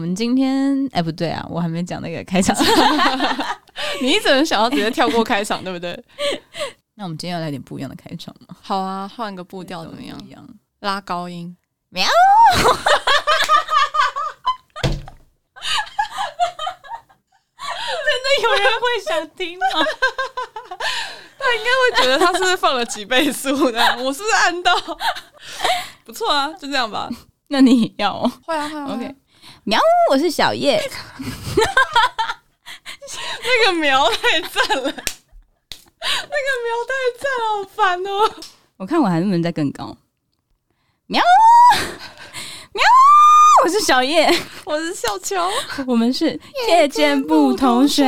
[0.00, 2.56] 们今天哎，不对啊，我还没讲那个开场。
[4.02, 5.92] 你一直很想要直接跳过开场，对不对？
[6.96, 8.56] 那我们今天要来点不一样的开场吗？
[8.62, 10.18] 好啊，换个步调怎么样？
[10.30, 10.48] 样
[10.80, 11.56] 拉高音，
[11.90, 12.04] 喵！
[18.02, 19.66] 真的有人会想听吗？
[21.38, 23.80] 他应该会觉得他是不是放了几倍速的？
[23.98, 24.74] 我是不是按到？
[26.04, 27.08] 不错啊，就这样吧。
[27.48, 28.20] 那你要？
[28.46, 28.86] 会啊，会啊。
[28.94, 29.14] OK，
[29.70, 29.78] 喵，
[30.10, 30.82] 我是小叶。
[33.44, 38.28] 那个苗太赞了，那个苗太赞了，好烦哦！
[38.78, 39.96] 我看我还能不能再更高？
[41.06, 41.22] 喵
[42.72, 42.82] 喵，
[43.62, 44.28] 我是小叶，
[44.64, 45.48] 我是小乔，
[45.86, 48.04] 我们是夜间部同学。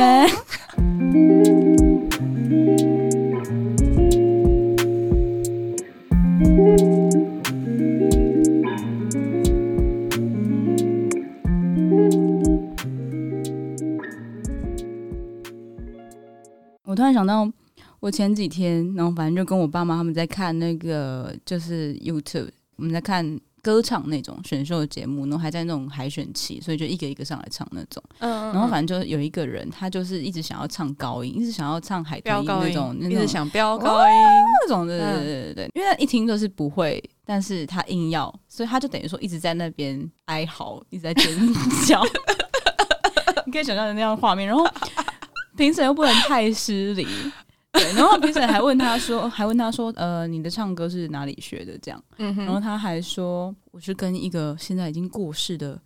[16.93, 17.51] 我突然想到，
[17.99, 28.03] 我前几天，然后反正就跟我爸妈他们在看那个，就是 YouTube，我们在看歌唱那种选秀节目，然后还在那种海选期，所以就一个一个上来唱那种。
[28.19, 34.13] 嗯，嗯，嗯，然后反正就有一个人，他就是一直想要唱高音，一直想要唱海豚音那种，那种，一直想飙高音
[34.61, 34.85] 那种。
[34.85, 41.35] 对对对对对，因为他一听就是不会，但是他硬要，所以他就等于说一直在那边哀嚎，一直在尖
[41.87, 42.03] 叫。
[43.47, 44.63] 你可以想象那样的画面，然后。
[45.55, 47.05] 评审又不能太失礼，
[47.71, 51.77] 对，然后评审还问他说， 还问他说，呃，你的唱歌是哪里学的？
[51.79, 55.79] 这样，嗯，然后他还说，我是跟一个现在已经过世的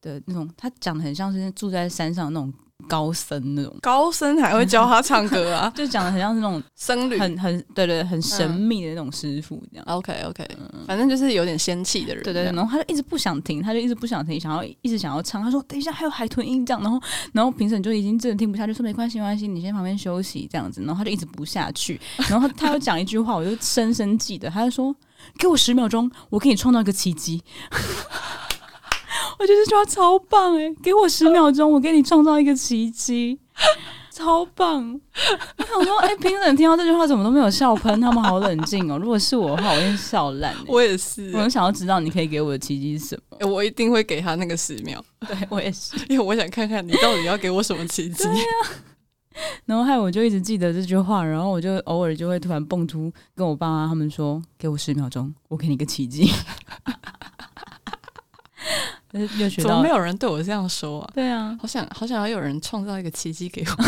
[0.00, 2.52] 的那种，他讲的很像是住在山上那种。
[2.88, 9.84] 高僧那种高僧还会教他唱歌啊， 就讲的很像是那种僧侣，很很对，对对，很神秘的那种师傅这样。
[9.88, 10.46] OK OK，
[10.86, 12.22] 反正就是有点仙气的人。
[12.22, 15.42] 对对对，然后他就一直不想停，他就一直不想停，想要一直想要唱。
[15.42, 17.00] 他说：“等一下还有海豚音这样。”然后
[17.32, 22.00] 然后评审就已经真的听不下去，说：“没关系没关系，你先旁边休息这样子。”然后他就一直不下去。
[22.28, 24.94] 然后他又讲一句话，我就深深记得，他就说
[25.38, 27.42] ：“给我十秒钟，我给你创造一个奇迹。”
[29.44, 30.74] 我觉得这句话超棒哎！
[30.82, 33.38] 给我十秒钟，我给你创造一个奇迹，
[34.10, 34.98] 超棒！
[35.58, 38.00] 我想说，哎、欸，评审听到这句话怎么都没有笑喷？
[38.00, 38.96] 他们好冷静哦。
[38.96, 40.54] 如果是我的话，我会笑烂。
[40.66, 43.46] 我也是，我很想要知道你可以给我的奇迹是什么。
[43.46, 45.04] 我一定会给他那个十秒。
[45.28, 48.24] 对我也是，因为我想看看你到底要给我什么奇迹。
[49.66, 56.32] 然后害我就一直记得这句话，然后我就偶尔就会突然蹦出跟我爸妈他们说：“给我十秒钟，我给你个奇迹。”
[59.20, 61.10] 又学到怎么没有人对我这样说啊？
[61.14, 63.84] 对啊，好想好想要有人创造一个奇迹给我。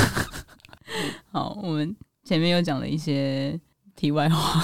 [1.33, 1.95] 好，我们
[2.25, 3.59] 前面又讲了一些
[3.95, 4.63] 题外话。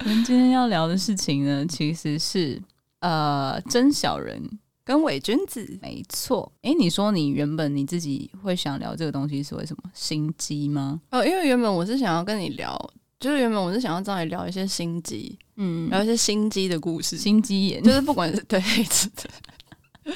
[0.00, 2.60] 我们今天要聊的事情呢，其实是
[3.00, 4.42] 呃真小人
[4.84, 5.78] 跟伪君子。
[5.82, 6.52] 没错。
[6.62, 9.90] 哎，你说你原本你自己会想聊这个东西是为什么？
[9.94, 11.00] 心机吗？
[11.10, 12.78] 哦，因为原本我是想要跟你聊。
[13.18, 18.58] 就是原本我是想要找你聊一些心机，嗯，聊一些心机的故事，心机眼，就是不管是对，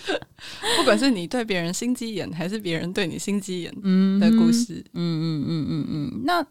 [0.78, 3.71] 不管是你对别人心机眼，还是别人对你心机眼
[4.19, 6.22] 的故事，嗯嗯嗯嗯嗯。
[6.25, 6.47] 那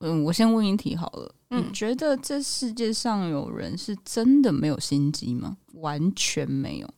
[0.00, 5.56] 嗯，我先问一题好了，嗯，你觉得这世界上有人是真的没有心机吗？
[5.74, 6.94] 完全没有。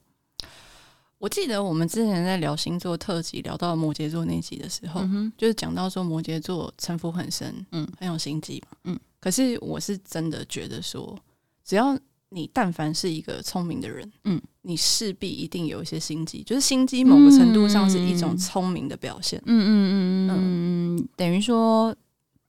[1.18, 8.98] 我记得我们之前在聊星座特辑，聊到摩羯座那集的时候，嗯、就是讲到说摩羯座城府很深，嗯，很有心机嘛，嗯。
[9.24, 11.18] 可是我是真的觉得说，
[11.64, 11.98] 只要
[12.28, 21.96] 你但凡是一个聪明的人，嗯，你势必一定有一些心机，就是心机某个程度上是一种聪明的表现，嗯嗯嗯嗯嗯，嗯等于说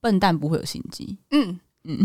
[0.02, 1.58] 笨蛋不会有心机，嗯。
[1.88, 1.96] 嗯，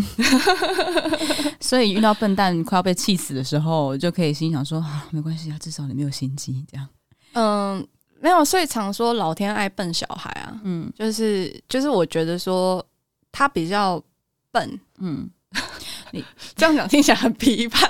[1.59, 6.87] 所以遇到笨蛋快要被气死的时候，就可以心想说啊，没关系啊，至少你没有心机，这样。
[7.33, 7.85] 嗯，
[8.21, 10.61] 没有，所以常说老天爱笨小孩啊。
[10.63, 12.85] 嗯，就是就是，我觉得说
[13.31, 13.99] 他比较
[14.51, 14.79] 笨。
[14.99, 15.29] 嗯，
[16.11, 16.23] 你
[16.55, 17.89] 这样讲听起来很批判。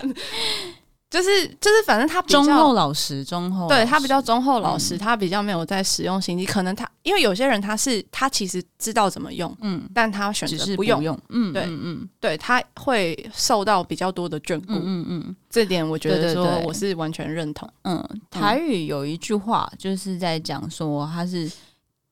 [1.09, 6.45] 就是就是，反正他比较忠厚老实，忠厚对他比较忠厚老实，嗯、他比较没有在使用心机。
[6.45, 17.69] 可能他因为有些人他是他其实知道怎么用，嗯，但他选择不用，不用嗯，对，嗯嗯，对，他会受到比较多的眷顾，嗯嗯，嗯这点我觉得说我是完全认同。
[17.81, 21.51] 嗯，台语有一句话就是在讲说他是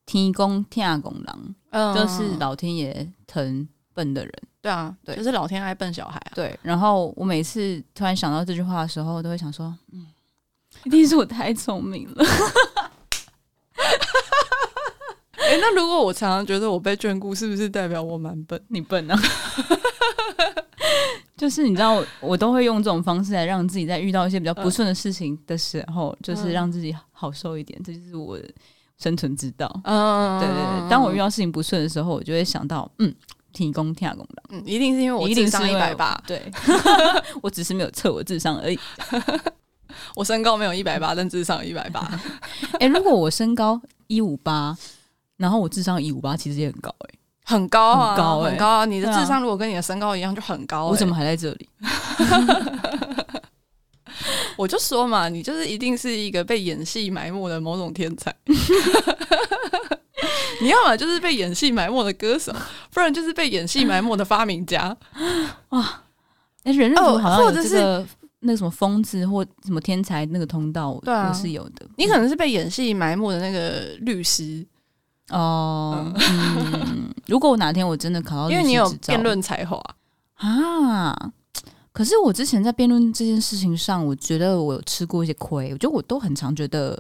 [0.06, 3.66] 天公疼憨人，嗯，就是老天爷疼
[4.00, 4.34] 笨的人。
[4.62, 6.32] 对啊，对，就是老天爱笨小孩啊。
[6.34, 10.08] 对，然后我每次突然想到这句话的时候，都会想说，嗯，
[10.86, 12.26] 一定是我太聪明了。
[15.36, 18.62] 哎、欸，那如果我常常觉得我被眷顾，是不是代表我蛮笨？
[18.70, 19.20] 你笨啊？
[21.38, 27.82] 就是你知道我，我都会用这种方式来让自己在遇到一些比较不顺的事情的时候，嗯、就是让自己好受一点。
[27.82, 28.44] 这就是我的
[28.98, 29.66] 生存之道。
[29.86, 30.90] 嗯，对对对。
[30.90, 33.16] 当我遇到事情不顺的时候，我就会想到，嗯，
[33.54, 34.44] 提供天下公道。
[34.50, 36.22] 嗯，一定是因为我智商一百八。
[36.26, 36.52] 对，
[37.42, 38.80] 我只是没有测我智商而已。
[40.16, 42.10] 我身高没有一百八，但智商有一百八。
[42.80, 44.78] 哎，如果我身高一五八，
[45.38, 48.86] 然后我智商一五八，其实也很高哎、欸，很高啊，很高、欸、很高啊！
[48.86, 50.92] 你的智商如果跟你的身高一样，就很高、欸。
[50.92, 51.70] 我怎么还在这里？
[54.58, 58.34] 我就说嘛，你就是一定是一个被演戏埋没的某种天才。
[60.62, 62.54] 你要么就是被演戏埋没的歌手，
[62.94, 64.96] 不然就是被演戏埋没的发明家。
[65.70, 66.04] 哇！
[66.64, 68.06] 哎，人类好像有这个。
[68.42, 71.86] 那个什么疯子或什么天才那个通道，对啊，是有的。
[71.98, 74.66] 你可能是被演戏埋没的那个律师
[75.28, 76.10] 哦。
[76.16, 79.78] 嗯，如果我哪天我真的考到， 因为你有辩论才华
[80.36, 81.34] 啊。
[81.92, 85.74] 可是我之前在辩论这件事情上，我觉得我有吃过一些亏。
[85.74, 86.98] 我觉得我都很常觉得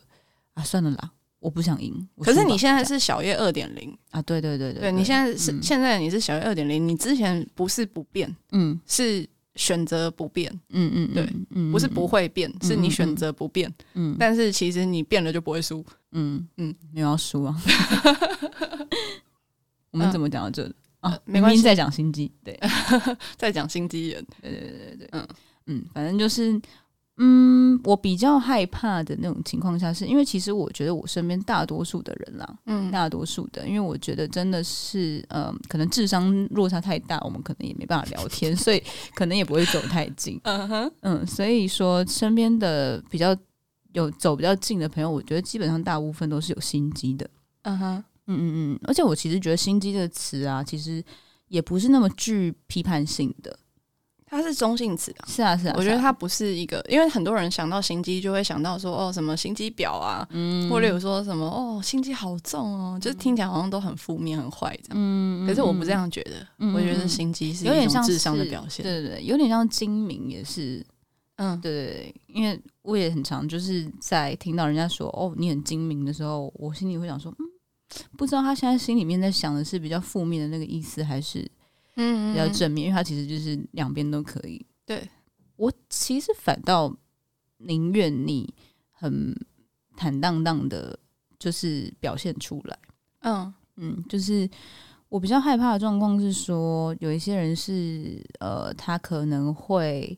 [0.56, 1.09] 啊，算了啦，
[1.39, 2.07] 我不想赢。
[2.19, 4.21] 可是你现在是小叶二点零啊？
[4.21, 9.27] 对对对对，对你现在是现在你是小叶二点零，你之前不是不变，嗯，是。
[9.56, 17.62] 选择不变，嗯嗯，对，嗯，不是不会变，是你选择不变，嗯，但是其实你变了就不会输，嗯嗯，你要输啊。
[19.92, 20.71] 我们怎么讲到这
[21.01, 21.19] 啊？
[21.25, 22.57] 没关系在讲心机，对，
[23.35, 25.27] 在讲心机人，对对对对，嗯
[25.65, 26.62] 嗯，反正就是。
[27.21, 38.81] 嗯，我比较害怕的那种情况下，是因为其实我觉得我身边大多数的人啦，嗯，大多数的，因为我觉得真的是，呃，可能智商落差太大，我们可能也没办法聊天， 所以
[39.13, 40.39] 可能也不会走太近。
[40.45, 43.36] 嗯哼，嗯，所以说身边的比较
[43.92, 47.30] 有走比较近的朋友，我觉得基本上大部分都是有心机的。
[47.63, 51.04] 嗯哼，嗯嗯嗯，而且我其实觉得心机这个词啊，其实
[51.50, 53.60] 也不是那么具批判性的。
[54.30, 70.86] 它是中性词啊，是啊是啊，我觉得它不是一个，因为很多人想到心机就会想到说哦什么心机婊啊，嗯，或者有说什么哦心机好重哦，就是听起来好像都很负面很坏这样，嗯，可是我不这样觉得，嗯、我觉得心机是一种智商的表现，对对对，有点像精明也是，
[71.38, 77.46] 嗯，对对对，因为我也很常就是在听到人家说哦你很精明的时候，我心里会想说嗯，
[78.16, 81.50] 不知道他现在心里面在想的是比较负面的那个意思还是。
[82.01, 84.66] 嗯，比较正面，因为他其实就是两边都可以。
[84.86, 85.06] 对，
[85.57, 86.96] 我其实反倒
[87.57, 88.51] 宁愿你
[88.90, 89.36] 很
[89.98, 90.98] 坦荡荡的，
[91.38, 92.80] 就是表现出来。
[93.24, 94.50] 嗯嗯，就是
[95.10, 100.18] 我比较害怕的状况是说，有一些人是呃，他可能会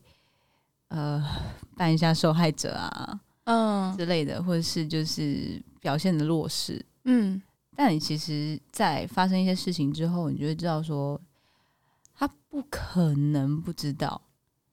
[0.90, 1.24] 呃
[1.76, 6.80] 扮一下受害者啊，嗯之类的，或者是就是表现的弱势。
[7.06, 7.42] 嗯，
[7.76, 11.20] 但你其实，在发生一些事情之后，你就会知道说。
[12.22, 14.22] 他不可能不知道，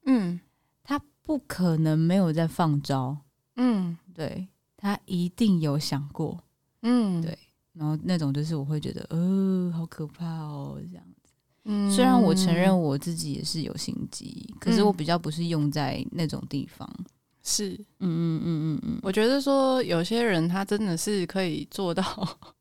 [0.05, 0.39] 嗯，
[0.85, 3.17] 他不可能没有在放招，
[3.57, 4.47] 嗯，对，
[4.77, 6.39] 他一定有想过，
[6.83, 7.39] 嗯，对，
[7.73, 11.33] 然后那种就是我会觉得，呃，好可怕哦，这样子。
[11.65, 16.87] 嗯，虽然我承认我自己也是有心机，可是我比较不是用在那种地方。
[17.43, 17.71] 是，
[18.01, 22.05] 嗯嗯嗯嗯嗯，我觉得说有些人他真的是可以做到，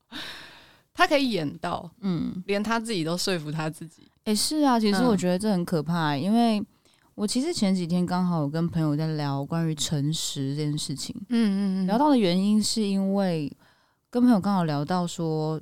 [0.94, 4.10] 他可以演到，嗯，连他自己都说服他自己。
[4.28, 6.62] 也、欸、是啊，其实我觉得这很可怕，嗯、因为
[7.14, 11.16] 我其实前几天刚好有跟朋友在聊关于诚实这件事情。
[11.30, 13.50] 嗯嗯嗯，聊到的原因是因为
[14.10, 15.58] 跟朋友刚好聊到说，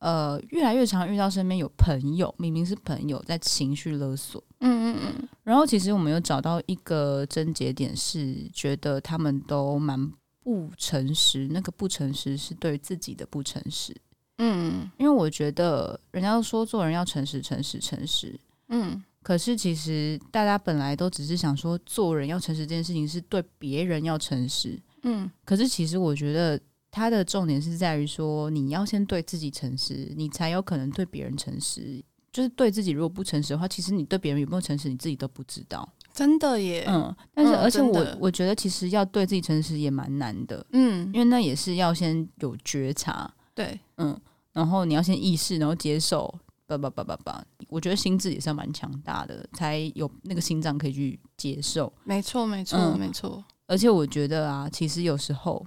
[0.00, 4.44] 呃，越来越常遇到身边有朋友，明明是朋友在情绪勒索。
[4.60, 13.96] 嗯嗯嗯，然后其实我们有找到一个症结点，是觉得他们都蛮不诚实，那个不诚实是对自己的不诚实。
[14.44, 18.36] 嗯，因为我觉得人家说做人要诚实，诚实，诚实。
[18.70, 24.76] 嗯，可是其实大家本来都只是想说做人要诚实这件事情是对别人要诚实。
[25.04, 26.58] 嗯，可是其实我觉得
[26.90, 32.02] 它的重点是在于说你要先对自己诚实，你才有可能对别人诚实。
[32.32, 35.88] 就是对自己如果不诚实的话，其实你对别人有没有诚实，你自己都不知道。
[36.12, 36.84] 真的耶。
[36.88, 40.66] 嗯，但是而且我我觉得其实要对自己诚实也蛮难的。
[40.72, 43.30] 嗯，因为那也是要先有觉察。
[43.54, 44.18] 对，嗯。
[44.52, 46.32] 然后你要先意识，然后接受，
[46.66, 47.44] 叭叭叭叭叭。
[47.68, 51.90] 我觉得心智也是蛮强大的，才有那个心脏可以去接受。
[52.04, 53.42] 没错，没错，嗯、没错。
[53.66, 55.66] 而且我觉得啊，其实有时候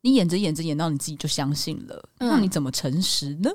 [0.00, 3.50] 你演着演着演到你自己就相信了，嗯、那你怎么诚实呢？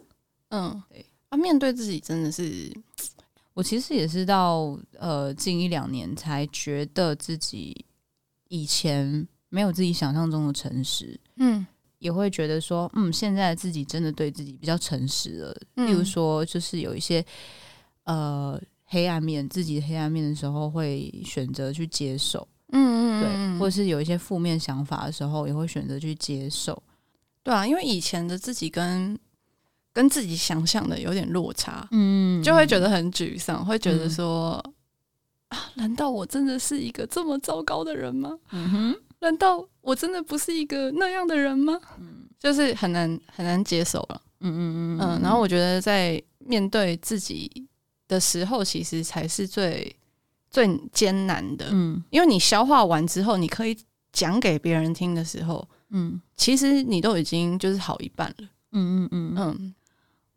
[0.49, 1.05] 嗯，对。
[1.27, 2.73] 啊，面对自己真的是，
[3.53, 7.85] 我其实也是到呃近一两年才觉得自己
[8.47, 11.19] 以前没有自己想象中的诚实。
[11.35, 11.67] 嗯。
[11.99, 15.57] 也会觉得说，嗯，现在自己真的对自己比较诚实了。
[15.75, 17.23] 嗯、例如说，就是有一些
[18.03, 22.47] 呃黑暗面，自己黑暗面的时候，会选择去接受。
[22.71, 26.81] 嗯嗯，对，或者是有一些负面想法的时候，也会选择去接受。
[27.41, 29.17] 对啊，因为以前的自己跟
[29.93, 34.73] 跟自己想象的有点落差，嗯，就会觉得很沮丧，会觉得说、嗯、
[35.57, 38.37] 啊，难道我真的是一个这么糟糕的人吗？
[38.51, 41.79] 嗯哼，难道我真的不是一个那样的人吗？
[41.99, 44.21] 嗯，就是很难很难接受了。
[44.39, 47.67] 嗯嗯嗯嗯，然后我觉得在面对自己
[48.07, 49.95] 的时候，其实才是最
[50.49, 51.67] 最艰难的。
[51.71, 53.75] 嗯，因为你消化完之后，你可以
[54.13, 58.47] 讲给别人听的时候，嗯，其实你都已经就是好一半了。
[58.71, 59.57] 嗯嗯嗯嗯。
[59.59, 59.73] 嗯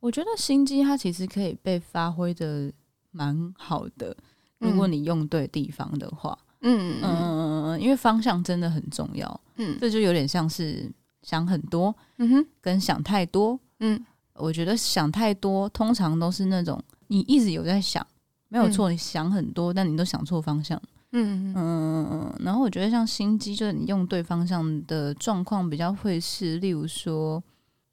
[0.01, 2.73] 我觉得心机它其实可以被发挥的
[3.11, 4.17] 蛮好的，
[4.57, 10.91] 如果你用对地方的话，嗯嗯嗯嗯，因为方向真的很重要，嗯，这就有点像是
[11.23, 18.07] 想很多，嗯哼，跟想太多，嗯，我觉得想太多通常都是那种你一直有在想，
[18.49, 20.81] 没有错，你想很多，但你都想错方向，
[21.13, 27.43] 嗯嗯嗯，然后我觉得像心机，就是你用对方向的状况比较会是，例如说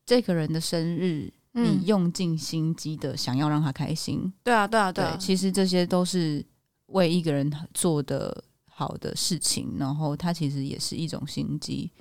[0.06, 1.32] 这个人的生日。
[1.60, 5.04] 你用尽心机的想要让他开心，对啊，对啊，对。
[5.18, 6.46] 其实这些都是
[6.88, 8.44] 为一个人做的
[8.78, 11.92] 好的事情，然后他其实也是一种心机。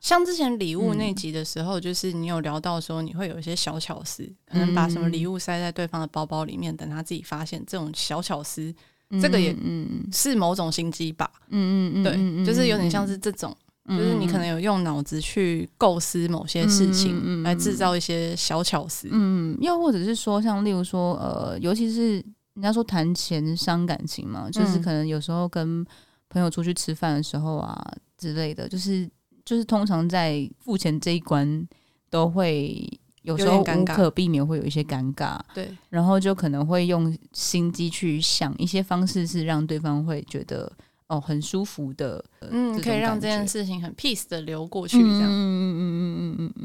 [0.00, 7.64] 像之前礼物那集的时候，就是你有聊到说你会有一些小巧思，可能把什么礼物塞在对方的包包里面，等他自己发现。
[7.66, 8.74] 这种小巧思，
[9.20, 11.30] 这个也嗯是某种心机吧。
[11.48, 13.56] 嗯嗯嗯，对，就是有点像是这种。
[13.88, 19.08] 就是你可能有用脑子去构思某些事情，来制造一些小巧思。
[19.10, 22.12] 嗯，又或者是说，像例如说，呃，尤其是
[22.54, 25.84] 人家说谈钱伤感情嘛，就是可能有时候跟
[26.30, 27.78] 朋友出去吃饭的时候啊
[28.16, 29.06] 之类的，就是
[29.44, 31.68] 就是通常在付钱这一关
[32.08, 32.88] 都会
[33.22, 35.38] 有时候无可避免会有一些尴尬。
[35.52, 40.72] 对，然后就可能会用心机去想一些方式，是让对方会觉得。
[41.10, 46.62] 哦，很舒服的，嗯，可以让这件事情很 peace 的流过去，这样，嗯嗯嗯嗯嗯嗯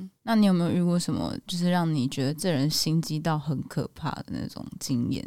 [0.00, 0.10] 嗯。
[0.22, 5.22] 那你有没有遇过什么，就是让你觉得这人心机到很可怕的那种经验？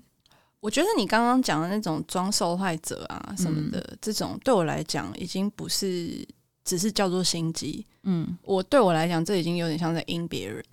[0.59, 6.27] 我觉得你刚刚讲的那种装受害者啊什么的，嗯、这种对我来讲已经不是
[6.65, 10.63] 只是叫做心机，嗯，我对我来讲这已经有点像在阴别人。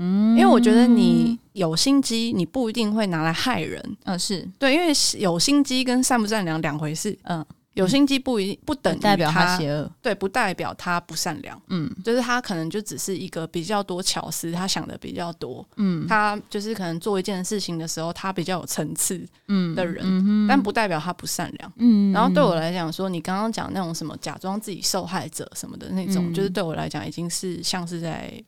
[0.00, 3.80] 嗯，因为我觉得你有心机，你不一定会拿来害人。
[4.04, 7.18] 嗯、呃，是对，因为有心机跟善不善良两回事。
[7.22, 7.44] 嗯，
[7.78, 11.60] 有心机不一不等于代表他邪恶，对，不代表他不善良。
[11.68, 15.66] 嗯，就是他可能就只是一个比较多巧思，他想的比较多。
[15.76, 19.26] 嗯，他就是可能做一件事情的时候，他比较有层次。
[19.46, 21.72] 嗯，的人，嗯、但不代表他不善良。
[21.76, 28.42] 嗯，然后对我来讲，说你刚刚讲那种什么假装自己受害者什么的那种，嗯、就是对我来讲已经是像是在。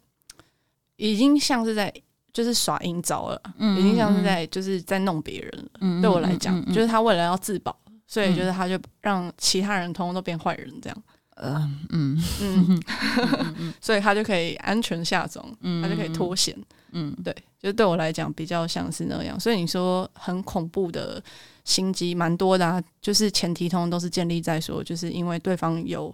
[1.02, 1.90] 已经像是在
[2.30, 5.70] 就是耍阴招了，嗯、已经像是在就是在弄别人了。
[5.80, 7.74] 嗯、对我来讲，就是他为了要自保，
[8.10, 11.02] 所以就是他就让其他人通通都变坏人，这样。
[11.36, 12.82] 嗯嗯
[13.80, 16.54] 所以他就可以安全下庄，嗯、他就可以脱险。
[16.90, 19.38] 嗯，对，就对我来讲比较像是那样。
[19.38, 21.22] 所以你说很恐怖的
[21.64, 26.12] 心机蛮多的，啊，就是前提通通都是建立在说，就是因为对方有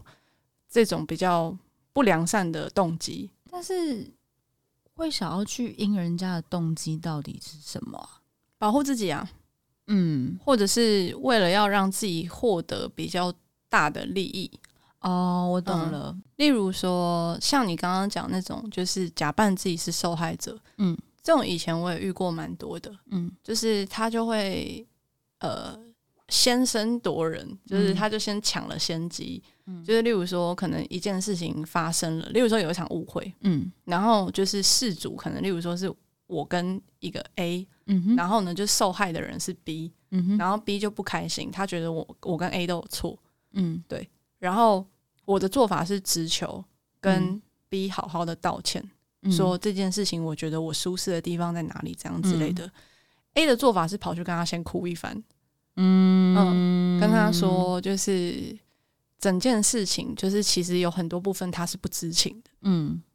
[0.68, 1.56] 这种比较
[1.94, 4.12] 不良善的动机，但是。
[4.98, 8.08] 会想要去阴人家的动机到底是什么啊？
[8.56, 9.28] 保护自己啊，
[9.86, 13.32] 嗯，或者是为了要让自己获得比较
[13.68, 14.50] 大的利益。
[15.00, 16.12] 哦，我懂了。
[16.14, 24.86] 嗯，例如说，像你刚刚讲那种，就是假扮自己是受害者，嗯，这种以前我也遇过蛮多的，嗯，就是他就会
[25.40, 25.78] 呃。
[26.28, 35.88] 先声夺人，就是他就先抢了先机，嗯、就是例如说，可能一件事情发生了，例如说有一场误会，嗯，然后就是事主可能，例如说是
[36.26, 37.66] 我跟一个 A，
[38.16, 39.92] 然后呢，就受害的人是 B，
[40.38, 43.18] 然后 B 就不开心，他觉得我我跟 A 都有错，
[43.52, 44.86] 嗯，对，然后
[45.24, 46.64] 我的做法是直球
[47.00, 48.82] 跟 B 好好的道歉，
[49.22, 52.66] 嗯、说这件事情我觉得我舒适的地方在哪里，这样之类的。
[52.66, 52.72] 嗯、
[53.34, 55.22] A 的做法是跑去跟他先哭一番。
[55.76, 58.56] 嗯，嗯，跟他说，就是
[59.18, 62.50] 整件事情，就是其实有很多部分他是不知情的。
[62.62, 63.05] 嗯，对，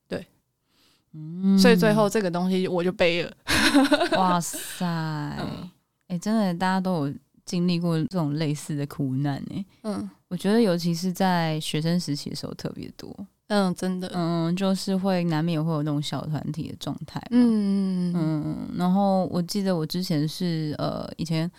[1.14, 3.32] 嗯，所以最后这个东西我就背了。
[4.18, 5.70] 哇塞，哎、嗯
[6.10, 7.14] 欸，真的，大家都有
[7.46, 9.66] 经历过这种类似的苦难哎。
[9.84, 13.16] 嗯，我觉得尤其是在学生时期的时候特别多。
[13.48, 17.22] 嗯，真的，嗯，就是会难免会有那种小团体的状态。
[17.32, 21.50] 嗯嗯，然后我记得我之前是呃以前。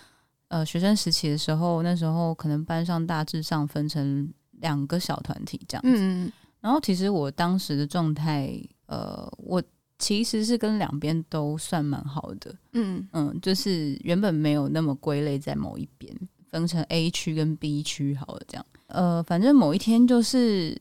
[0.49, 4.31] 呃，学生时期的时候，那时候可能班上大致上分成
[4.61, 5.91] 两个小团体这样子。
[5.97, 6.31] 嗯，
[6.63, 9.63] 然后其实我当时的状态，呃，我
[9.99, 12.55] 其实是跟两边都算蛮好的。
[12.73, 16.17] 嗯嗯，就是原本没有那么归类在某一边，
[16.49, 18.65] 分成 A 区跟 B 区好了，这样。
[18.87, 20.81] 呃，反正某一天就是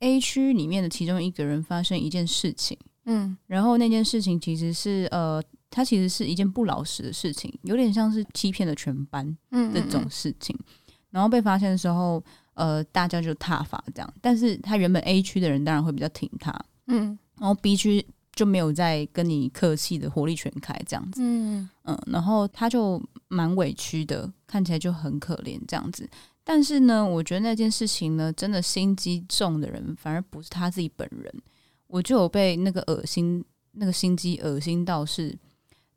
[0.00, 2.76] A 区里面的其中一个人发生一件事情。
[3.04, 9.36] 嗯，然后那件事情其实是呃，它其实是一件不老实的事情，有点像是欺骗了全班
[9.72, 10.54] 这种事情。
[10.58, 12.22] 嗯嗯嗯，然后被发现的时候，
[12.54, 14.14] 呃，大家就踏伐这样。
[14.20, 16.52] 但是他原本 A 区的人当然会比较挺他，
[16.86, 18.04] 嗯，然后 B 区
[18.34, 26.08] 就没有再跟你客气的火力全开这样子，嗯嗯，然后他就蛮委屈的，看起来就很可怜这样子。
[26.44, 31.32] 但是呢，我觉得那件事情呢，真的心机重的人反而不是他自己本人。
[31.86, 35.36] 我就有被那个恶心，那个心机恶心到是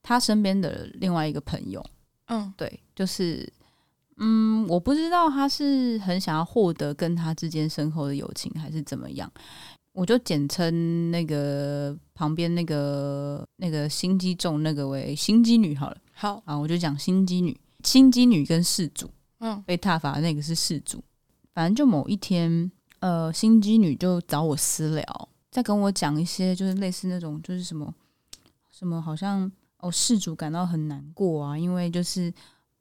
[0.03, 1.83] 他身边的另外一个朋友，
[2.27, 3.51] 嗯，对，就是，
[4.17, 9.29] 嗯，我不知道他是很想要获得跟他之间深厚的友情，还是怎么样，
[9.93, 21.03] 我就简称那个旁边那个那个心机重那个为心机女好了，好啊，我就讲心机女，心机女跟事主，嗯，被踏伐的那个是事主，
[21.53, 25.29] 反正就某一天，呃，心机女就找我私聊。
[25.51, 27.93] 在跟我讲一些，就是类似那种，就是什么
[28.69, 32.33] 什么，好像哦，事主感到很难过啊，因为就是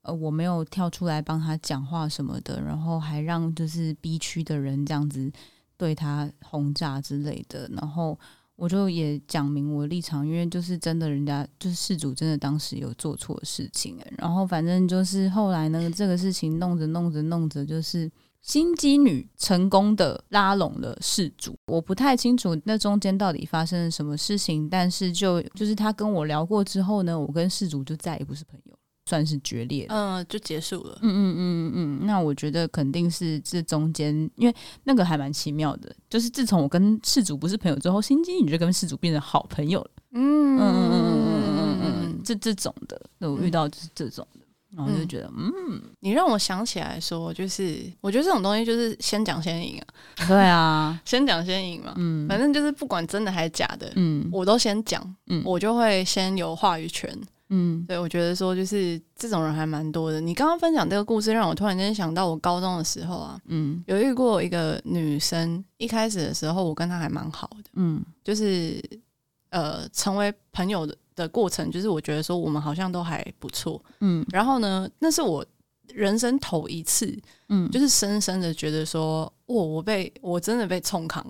[0.05, 5.31] 呃，我没有跳出来帮他讲话什么的，然后还让就是 B 区的人这样子
[5.77, 8.19] 对他轰炸之类的，然后
[8.57, 18.11] 我就也讲明我立场，因为就是真的，人家就是事主真的当时有做错事情，然后反正就是后来呢，这个事情弄着弄着弄着就是。
[18.45, 40.57] 心机女成功的拉拢了事主，我不太清楚那中间到底发生了什么事情，但是就就是他跟我聊过之后呢，我跟事主就再也不是朋友，算是决裂了，嗯，就结束了，嗯嗯嗯嗯嗯，那我觉得肯定是这中间，因为那个还蛮奇妙的，就是自从我跟事主不是朋友之后，心机女就跟事主变成好朋友了，嗯。
[40.57, 44.41] 嗯嗯嗯嗯嗯嗯，这这种的，那我遇到就是这种的。
[44.77, 57.17] 然后就觉得，嗯，嗯，你让我想起来说，就是我觉得这种东西就是先讲先赢啊，对啊，先讲先赢嘛，嗯，反正就是不管真的还是假的，嗯，我都先讲，嗯，我就会先有话语权，
[57.55, 60.21] 嗯，对，我觉得说就是这种人还蛮多的。
[60.21, 68.83] 你刚刚分享这个故事，让我突然间想到我高中的时候啊，嗯，有遇过一个女生，一开始的时候我跟她还蛮好的，嗯，就是
[69.51, 70.97] 呃成为朋友的。
[71.17, 75.47] 的过程就是我觉得说我们好像都还不错，嗯，然后呢，那是我
[75.87, 77.17] 人生头一次，
[77.51, 81.25] 嗯，就是深深的觉得说，哇，我被我真的被冲康，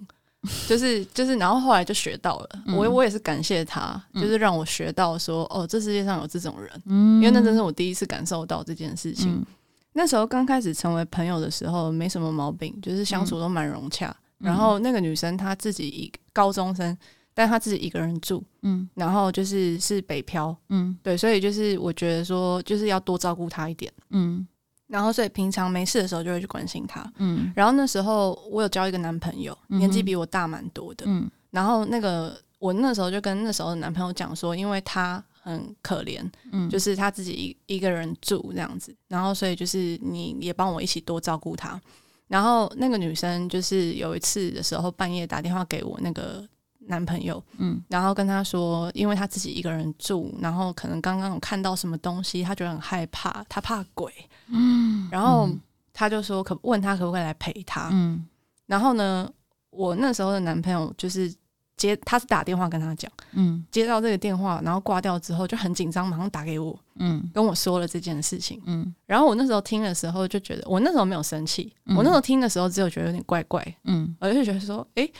[0.68, 9.32] 就是就是，然后后来就学到了，嗯、我我也是感谢他，就是让我学到说，哦，这世界上有这种人，嗯，因为那真是我第一次感受到这件事情。
[9.32, 9.46] 嗯、
[9.92, 14.14] 那时候刚开始成为朋友的时候，没什么毛病，就是相处都蛮融洽。
[14.40, 16.96] 嗯、然后那个女生她自己一高中生。
[17.36, 24.46] 但她自己一个人住，嗯，然后就是是北漂，嗯，对，所以就是我觉得说，就是要多照顾她一点，嗯，
[24.94, 41.80] 然后所以平常没事的时候就会去关心他，嗯，然后那时候我有交一个男朋友，嗯、年纪比我大蛮多的，嗯，然后那个我那时候就跟那时候的男朋友讲说，因为他很可怜，嗯，就是他自己一一个人住这样子，然后所以就是你也帮我一起多照顾他，
[42.28, 46.46] 然后那个女生就是有一次的时候半夜打电话给我那个。
[46.86, 54.12] 男朋友，嗯，然后跟他说，因为他自己一个人住，然后可能刚刚有看到什么东西，他觉得很害怕，他怕鬼，
[54.48, 55.48] 嗯，然后
[55.92, 58.26] 他就说可问他可不可以来陪他，嗯，
[58.66, 59.30] 然后呢，
[59.70, 61.34] 我那时候的男朋友就是
[61.76, 75.10] 接，他是打电话跟他讲，嗯，接到这个电话，然后挂掉之后就很紧张，马上打给我，嗯，跟我说了这件事情，嗯，然后我那时候听的时候就觉得，我那时候没有生气，我那时候听的时候只有觉得有点怪怪，嗯，我就觉得说，诶，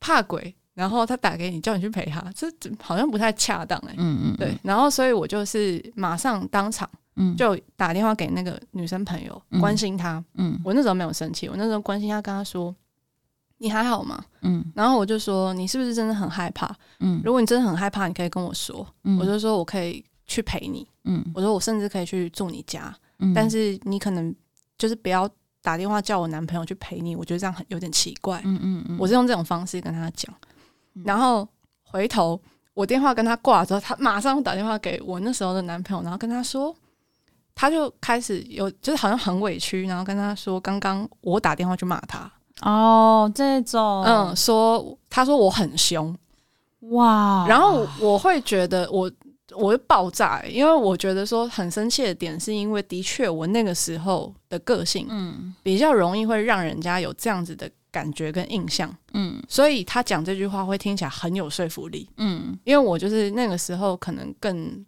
[0.00, 0.54] 怕鬼。
[0.74, 2.46] 然后他打给你，叫你去陪他，这
[2.80, 3.96] 好像不太恰当哎、欸。
[3.98, 4.56] 嗯嗯，对。
[4.62, 6.88] 然后所以我就是马上当场，
[7.36, 10.24] 就打电话给那个女生朋友，嗯、关心她。
[10.34, 12.74] 嗯，我那时候没有生气，我那时候关心她，跟她说
[13.58, 14.64] ：“你还好吗？”嗯。
[14.74, 17.20] 然后我就说：“你是不是真的很害怕？”嗯。
[17.24, 18.86] 如果你真的很害怕，你可以跟我说。
[19.04, 19.18] 嗯。
[19.18, 20.86] 我就说我可以去陪你。
[21.04, 21.22] 嗯。
[21.34, 22.94] 我说我甚至可以去住你家。
[23.18, 23.34] 嗯。
[23.34, 24.34] 但是你可能
[24.78, 25.28] 就是不要
[25.62, 28.40] 打电话叫我男朋友去陪你，我觉得这样很有点奇怪。
[28.44, 28.96] 嗯嗯嗯。
[28.98, 30.32] 我是用这种方式跟他讲。
[31.04, 31.46] 然后
[31.82, 32.40] 回头
[32.74, 36.74] 我电话跟他挂了之后，他马上打电话给我那时候的男朋友，然后跟他说，
[37.54, 42.30] 他就开始有就是好像很委屈，然后跟他说，刚刚我打电话去骂他。
[42.62, 44.04] 哦，这种。
[44.04, 46.14] 嗯，说他说我很凶
[46.80, 49.10] 哇，然后我会觉得我
[49.52, 55.54] 我会爆炸，因为我觉得说很生气的点是因为的确我那个时候的个性嗯。
[55.62, 64.84] 比较容易会让人家有这样子的感觉跟印象，嗯，所以他讲这句话会听起来很有说服力，嗯，因为我就是那个时候可能更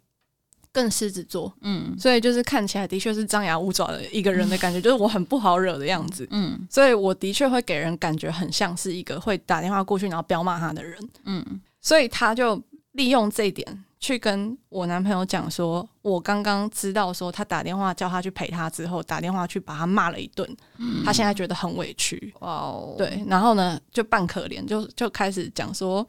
[0.71, 12.61] 更狮子座，嗯，所以就是看起来的确是张牙舞爪的一个人的感觉，嗯、 就是我很不好惹的样子，嗯，所以我的确会给人感觉很像是一个会打电话过去然后彪骂他的人，嗯，所以他就
[12.93, 13.83] 利用这一点。
[14.03, 20.45] 去跟我男朋友讲说，我刚刚知道说他打电话叫他去陪他之后，打电话去把他骂了一顿，
[20.77, 26.05] 嗯、他现在觉得很委屈，哇哦，对，然后呢就扮可怜，就就开始讲说，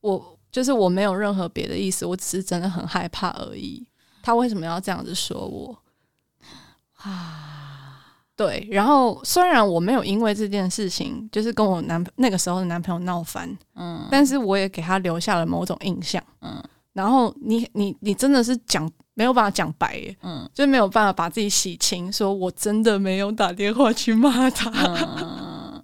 [0.00, 3.86] 我就是我没有任何别的意思，我只是真的很害怕而已。
[4.22, 5.76] 他为什么要这样子说我？
[7.02, 8.00] 啊，
[8.34, 16.64] 对，然后虽然我没有因为这件事情就是跟我男那个时候的男朋友闹翻，嗯，但是我也给他留下了某种印象，嗯。
[17.00, 24.70] 然后你你你真的是讲没有办法讲白耶，嗯，就没有办法把自己洗清，说我真的没有打电话去骂他，
[25.18, 25.82] 嗯、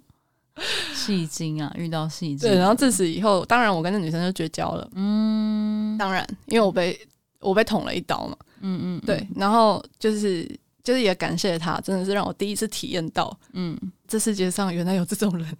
[0.93, 6.95] 戏精啊，遇到戏精，对，然后自此以后，当然我跟那女生就绝交了，嗯，当然，因为我被
[7.39, 10.47] 我被捅了一刀嘛，嗯嗯，对，然后就是
[10.83, 13.75] 就是也感谢他，真的是让我第一次体验到，嗯，
[14.07, 15.57] 这世界上原来有这种人。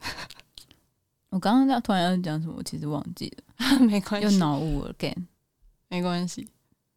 [1.30, 5.26] 我刚刚在突然要讲什么，我其实忘记了， 没关系，又脑雾了，again。
[5.89, 6.47] 没关系，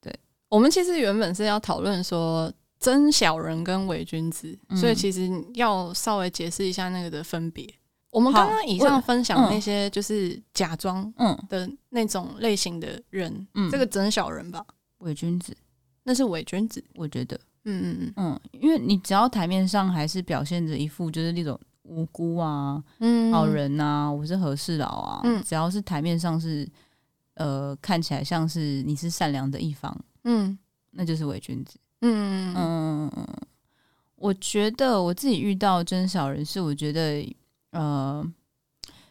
[0.01, 0.13] 对，
[0.49, 7.69] 我们其实原本是要讨论说真小人跟伪君子，嗯、所以其实要稍微解释一下那个的分别。
[8.11, 11.39] 我们刚刚以上分享那些就是假装嗯。
[11.49, 14.65] 的那种类型的人，嗯，这个真小人吧，
[14.99, 15.57] 伪君子，
[16.03, 18.13] 那是伪君子，我觉得，嗯嗯嗯。
[18.17, 26.69] 嗯，因为你只要台面上还是表现着一副就是那种无辜啊，嗯，好人啊，我是和事佬啊，嗯，只要是台面上是。
[27.41, 30.59] 呃，看起来像是你是善良的一方，嗯，
[30.91, 33.27] 那就是伪君子，嗯嗯嗯，
[34.17, 37.27] 我觉得我自己遇到真小人是，我觉得
[37.71, 38.23] 呃，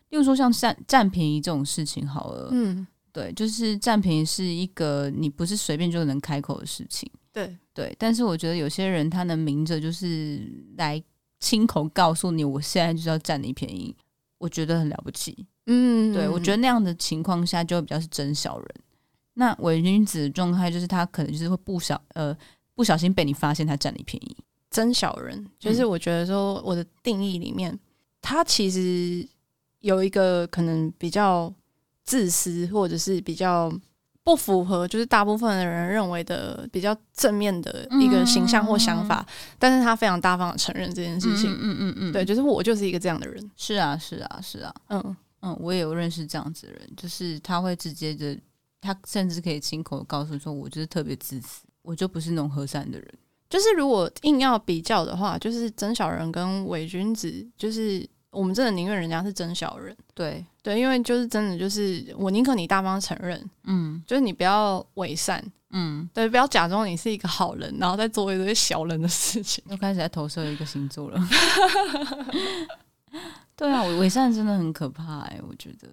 [0.10, 7.58] 例如说像占占便宜这种事情好了，嗯，对，就是占便宜是一个你不是随便就能开口的事情，对。
[7.74, 11.02] 对，但是我觉得有些人他能明着就是来
[11.40, 13.96] 亲口告诉你，我现在就是要占你便宜，
[14.38, 15.48] 我觉得很了不起。
[15.72, 18.68] 嗯，对，我觉得那样的情况下就比较是真小人。
[19.36, 22.36] 那伪君子的状态就是他可能就是会不小呃
[22.76, 24.36] 不小心被你发现他占你便宜。
[24.72, 27.80] 真小人就是我觉得说我的定义里面，嗯、
[28.22, 29.26] 他其实
[29.80, 31.54] 有一个可能比较
[32.04, 33.72] 自私或者是比较
[34.24, 41.52] 不符合就是大部分的人认为的比较正面的一个形象或想法，嗯、但是他非常大方的承认这件事情。
[41.52, 43.52] 嗯嗯嗯，嗯嗯对，就是我就是一个这样的人。
[43.56, 45.16] 是啊，是啊，是啊，嗯。
[45.42, 48.38] 嗯，我也有认识这样子的人，就是他会直接的，
[48.82, 53.14] 他甚至可以亲口告诉说，我就是特别自私，我就不是那种和善的人。
[53.50, 59.96] 就是如果硬要比较的话，就是真小人跟伪君子，就是我们真的宁愿人家是真小人。
[60.14, 69.64] 对对，因为就是真的就是我宁可你大方承认，嗯，就是你不要伪善，嗯，对，不要假装你是一个好人，然后再做一堆小人的事情。
[69.70, 71.20] 又开始在投射一个星座了。
[73.56, 75.88] 对啊，伪善真的很可怕哎、欸，我觉得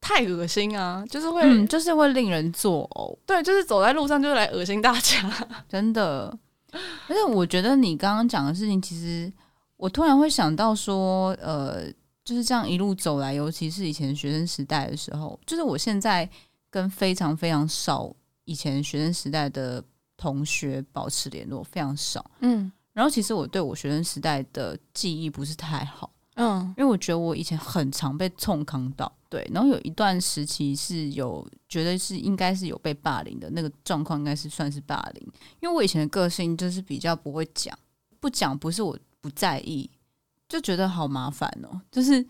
[0.00, 3.16] 太恶心啊，就是会、嗯，就是会令人作呕。
[3.26, 5.30] 对，就是走在路上就是来恶心大家，
[5.68, 6.36] 真的。
[6.72, 9.30] 而且我觉得你刚刚讲的事情，其实
[9.76, 11.84] 我突然会想到说，呃，
[12.24, 16.28] 就是这样一路走来，尤其是以前学生时代的时候，就是我现在
[16.70, 18.10] 跟非常非常少
[18.44, 19.84] 以前学生时代的
[20.16, 22.24] 同学保持联络，非常少。
[22.40, 26.10] 嗯，然后其实我对我学生时代的记忆不是太好。
[26.34, 35.28] 嗯，因为我觉得我以前很常被冲康到，对，然后有一段时期是有觉得是应该是有被霸凌的那个状况，应该是算是霸凌。
[35.60, 37.76] 因为我以前的个性就是比较不会讲，
[38.18, 39.90] 不讲不是我不在意，
[40.48, 42.24] 就觉得好麻烦哦， 就是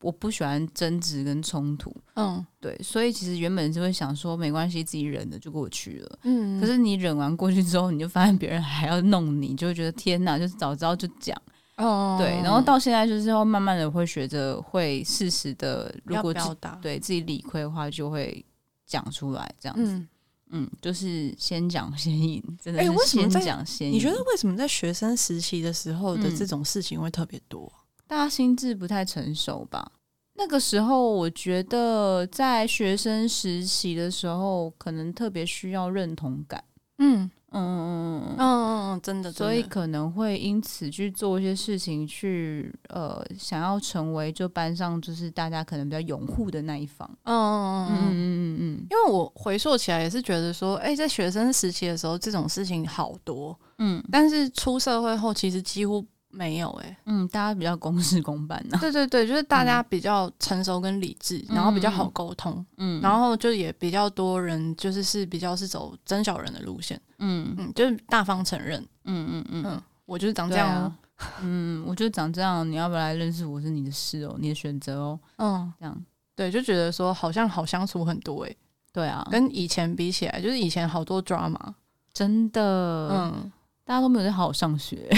[0.00, 11.40] 我不喜欢争执跟冲突，嗯，对，所以其实原本就会想说没关系，自己忍了就过去了，嗯，可是你忍完过去之后，你就发现别人还要弄你，就会觉得天哪，就是早知道就讲。
[11.76, 18.42] 哦，对，然后到现在就是要慢慢的会学着会适时的，如果表达对自己理亏的话，就会
[18.86, 19.92] 讲出来这样子。
[19.92, 20.08] 嗯，
[20.50, 23.94] 嗯，就是先讲先赢，真的是先讲先赢。
[23.94, 27.70] 你觉得为什么在学生时期的时候的这种事情会特别多？
[27.74, 29.92] 嗯，大家心智不太成熟吧？
[30.32, 36.64] 那个时候我觉得在学生时期的时候，可能特别需要认同感。
[36.98, 37.30] 嗯。
[37.58, 47.08] 嗯嗯嗯嗯嗯，真的，所以可能会因此去做一些事情，去呃，想要成为就班上就是大家可能比较拥护的那一方。
[47.24, 56.04] 嗯嗯嗯嗯嗯，因为我回溯起来也是觉得说，哎，在学生时期的时候这种事情好多，嗯，但是出社会后其实几乎
[56.36, 58.78] 没有哎、欸，嗯，大家比较公事公办呢、啊。
[58.82, 67.54] 对对对，就是大家比较成熟跟理智，嗯、然后比较好沟通，嗯，然后就也比较多人就是是比较是走真小人的路线，嗯。
[67.56, 69.64] 嗯，就是大方承认，嗯嗯嗯。
[69.66, 78.56] 嗯，我就是长这样、哦啊，嗯，我就长这样，你要不要来认识我是你的事哦，你的选择哦，嗯，这样，对，就觉得说好像好相处很多哎、欸，
[78.92, 81.72] 对啊，跟以前比起来，就是以前好多 drama，
[82.12, 83.52] 真的，嗯。
[83.86, 85.08] 大家都没有在好好上学，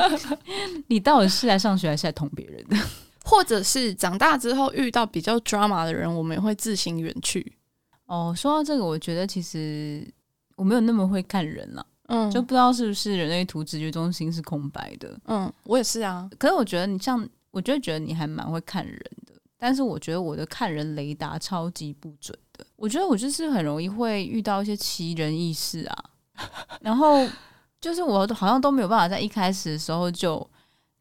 [0.88, 2.76] 你到底是来上学还是来捅别人的？
[3.24, 7.54] 或者是长大之后遇到比较 drama 的人，我们也会自行远去。
[8.04, 10.06] 哦，说到这个，我觉得其实
[10.56, 15.18] 我没有那么会看人了，嗯，就不知道是不是人类图直觉中心是空白的。
[15.24, 16.28] 嗯，我也是啊。
[16.38, 22.66] 可是我觉得你像，我就觉得你还蛮会看人的，但是我觉得我的看人雷达超级不准的。
[22.76, 26.04] 我觉得我就是很容易会遇到一些奇人异事啊，
[26.82, 27.26] 然后。
[27.80, 30.48] 就是我好像都没有办法在一开始的时候就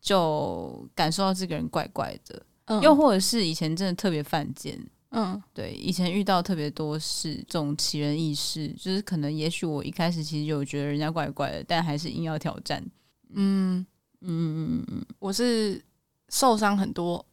[0.02, 12.84] 就感受到这个人怪怪的，嗯，又或者是以前真的特别犯贱，嗯，对，以前遇到特别多事，这种奇人异事，就是可能也许我一开始其实就觉得人家怪怪的，但还是硬要挑战，
[13.34, 13.86] 嗯。
[14.28, 15.80] 嗯嗯嗯嗯，我是
[16.30, 17.24] 受伤很多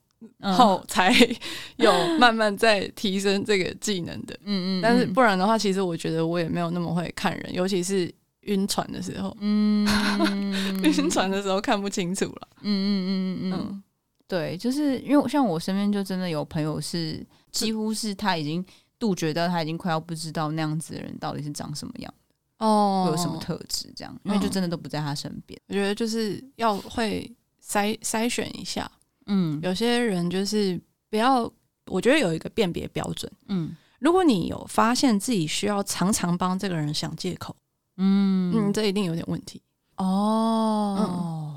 [0.54, 1.10] 后才
[1.76, 8.12] 有慢慢在提升这个技能的，嗯嗯，但是不然的话，其实我觉得我也没有那么会看人，尤其是。
[8.42, 9.86] 晕船的时候，嗯，
[10.84, 13.82] 晕船的时候看不清楚了，嗯嗯嗯嗯嗯，
[14.26, 18.64] 对，就是因为像我身边就真的有朋友是，几乎是他已经
[18.98, 22.14] 杜绝到他已经快要不知道那样子的人到底是长什么样。
[22.58, 25.60] 哦，有什么特质这样，因为就真的都不在他身边。
[25.68, 27.28] 我觉得就是要会
[27.64, 28.90] 筛筛选一下，
[29.26, 31.50] 嗯，有些人就是不要，
[31.86, 37.54] 我觉得有一个辨别标准，嗯，如果你有发现自己需要常常帮这个人想借口。
[37.96, 39.60] 嗯嗯，这一定有点问题
[39.96, 40.96] 哦。
[40.98, 41.52] 嗯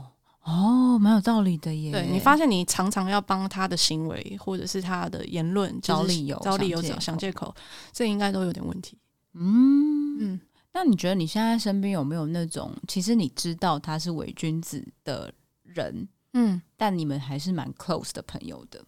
[0.45, 1.91] 哦，蛮有道理的耶。
[1.91, 7.53] 对，你发现你常常要帮他的行为或者是他的言论找理由、找理由、找想借口，
[7.91, 8.95] 这应该都有点问题。
[9.33, 10.39] 嗯嗯，
[10.71, 16.07] 那你觉得你现在身边有没有那种其实你知道他是伪君子的人？
[16.33, 18.83] 嗯，但你们还是蛮 close 的朋友的，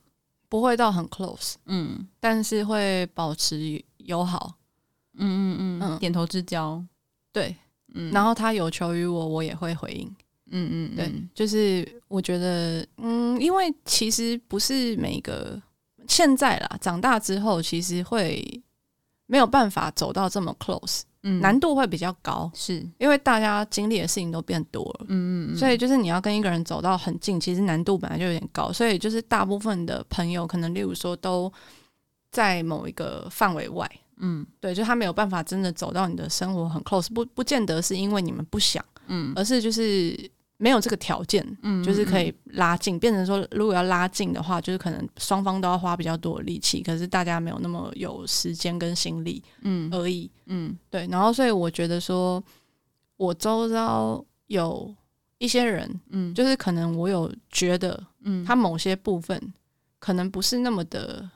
[0.47, 1.55] 不会到很 close。
[1.65, 4.53] 嗯，但是会保持友好。
[5.13, 6.85] 嗯嗯嗯，点头之交。
[7.37, 7.55] 对，
[7.93, 10.07] 嗯，然后他有求于我，我也会回应，
[10.49, 15.61] 嗯嗯，对，就是我觉得，嗯，因为其实不是每个
[16.07, 18.43] 现在啦，长大之后其实会
[19.27, 22.83] 没有办法走到这么 close，嗯，难度会比较高，是。
[22.97, 31.51] 因为大家经历的事情都变多了，嗯嗯，所以就是你要跟一个人走到很近，其实难度本来就有点高，所以就是大部分的朋友可能，例如说都
[32.31, 33.89] 在某一个范围外。
[34.19, 40.17] 嗯，对，就他没有办法真的走到你的生活很 close，不不见得是因为你们不想，嗯，而是就是
[40.57, 52.43] 没有这个条件，嗯，就是可以拉近，变成说如果要拉近的话，就是可能双方都要花比较多的力气，可是大家没有那么有时间跟心力，嗯，而已，嗯，对，然后所以我觉得说，
[53.17, 54.95] 我周遭有
[55.37, 59.53] 一些人，嗯，就是可能我有觉得，嗯，他某些部分
[59.99, 61.29] 可能不是那么的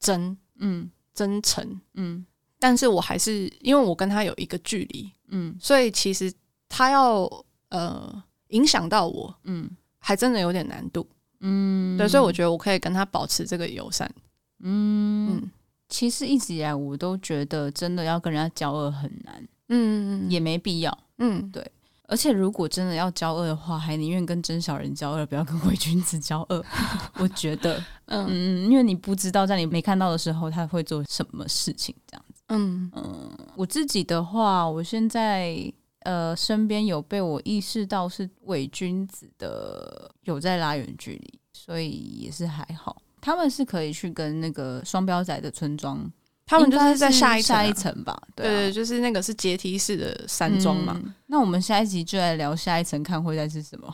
[0.00, 0.90] 真，嗯。
[1.14, 2.26] 真诚，嗯，
[2.58, 6.32] 但是我还是因为我跟他有一个距离，嗯，所以其实
[6.68, 7.30] 他要
[7.68, 11.06] 呃影响到我，嗯，还真的有点难度，
[11.40, 14.12] 嗯，对，所以我觉得我可以跟他保持这个友善，
[14.60, 15.50] 嗯，嗯，
[15.88, 21.70] 其实一直以来我都觉得真的要跟人家交恶很难，嗯，也没必要，嗯，对。
[22.06, 26.64] 而且，如果真的要交恶的话，还宁愿跟真小人交恶，不要跟伪君子交恶。
[27.18, 32.42] 我觉得，嗯嗯，因为你不知道在你没看到的时候，他会做什么事情，这样子。
[32.48, 43.00] 嗯嗯，我自己的话，我现在呃，身边有被我意识到是伪君子的，有在拉远距离，所以也是还好。
[43.22, 46.12] 他们是可以去跟那个双标仔的村庄。
[46.46, 51.14] 他们就是在下一层、啊、下一层吧，对、啊、对，就是那个是阶梯式的山庄嘛、嗯。
[51.26, 53.90] 那我们下一集就来聊下一层，看会在是什么？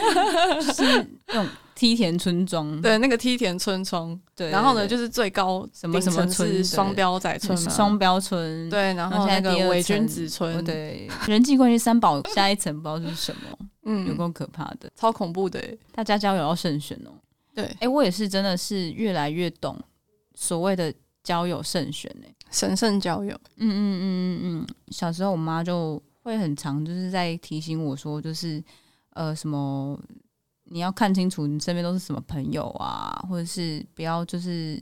[0.72, 0.82] 是
[1.26, 4.18] 那种梯田村庄，对，那个梯田村庄。
[4.34, 8.70] 对，然后呢，就是最高什么什么村，双标仔村，双标村。
[8.70, 15.62] 对，然后那个伪君子村，对，人际关系三宝 下一层不知道是什么，嗯，有够可怕的，超恐怖的，
[15.94, 17.12] 大家交友要慎选哦。
[17.54, 19.78] 对，哎、欸，我也是真的是越来越懂
[20.34, 20.92] 所谓的。
[21.22, 23.34] 交友慎选呢、欸，神圣交友。
[23.56, 24.66] 嗯嗯嗯嗯嗯。
[24.88, 28.62] 小时候我妈就会很常就是在提醒我说，就是
[29.10, 29.98] 呃什么
[30.64, 34.80] 你要看清楚你身边都是什么朋友啊，或者是不要就是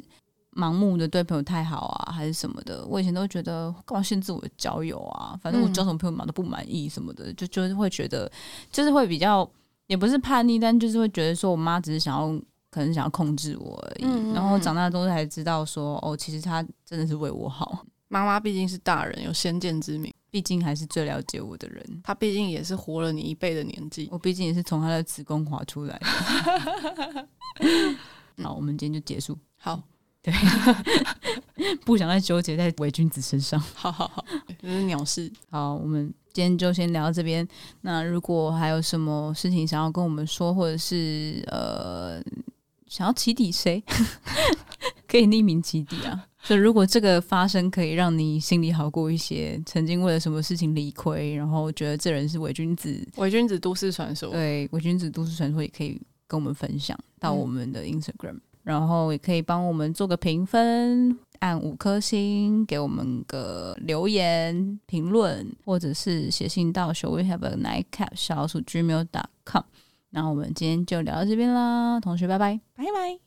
[0.52, 2.84] 盲目的对朋友太好啊，还是什么的。
[2.86, 5.38] 我以前都觉得干嘛限制我的交友啊？
[5.42, 8.30] 反正我交什么朋友嘛都不满意什么的，就就是会觉得
[8.70, 9.48] 就是会比较
[9.86, 14.04] 也不是叛逆，但就是会觉得说我妈只是想要，可能想要控制我而已。
[14.04, 17.84] 嗯嗯，然后长大之后才知道说，哦，其实他真的是为我好。
[18.08, 22.00] 妈妈毕竟是大人，有先见之明，毕竟还是最了解我的人。
[22.02, 27.28] 她毕竟也是活了你一辈的年纪，我毕竟也是从她的子宫滑出来的。
[28.42, 29.38] 好，我们今天就结束。
[29.56, 29.80] 好，
[30.22, 30.34] 对，
[31.86, 33.60] 不想再纠结在伪君子身上。
[33.74, 34.24] 好好好，
[34.60, 35.30] 这是鸟事。
[35.48, 37.46] 好，我们今天就先聊到这边。
[37.82, 42.20] 那如果还有什么事情想要跟我们说，或者是呃，
[42.90, 43.82] 想要起底谁，
[45.08, 46.26] 可以匿名起底啊。
[46.42, 55.98] 所以如果这个发生可以让你心里好过一些，曾经为了什么事情理亏，然后觉得这人是伪君子，伪君子都市传说，对，伪君子都市传说也可以。
[56.30, 69.64] 跟我们分享到我们的 Instagram，嗯，然后也可以帮我们做个评分，按五颗星，给我们个留言评论，或者是写信到 Shall we have a nightcap 小老鼠 gmail.com。
[70.10, 72.60] 那我们今天就聊到这边啦同学拜拜。
[72.76, 73.18] 拜拜。